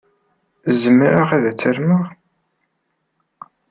Zemreɣ 0.81 1.29
ad 1.37 1.45
t-armeɣ? 1.59 2.05